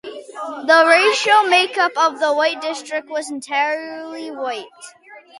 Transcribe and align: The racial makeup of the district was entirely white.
The 0.65 0.83
racial 0.87 1.43
makeup 1.43 1.91
of 1.95 2.19
the 2.19 2.57
district 2.59 3.07
was 3.07 3.29
entirely 3.29 4.31
white. 4.31 4.65